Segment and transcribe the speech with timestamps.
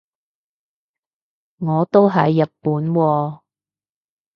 [1.59, 3.41] 我都喺日本喎